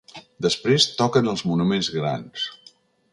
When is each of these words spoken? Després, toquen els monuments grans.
Després, 0.45 0.87
toquen 1.01 1.31
els 1.35 1.45
monuments 1.51 1.91
grans. 1.99 2.49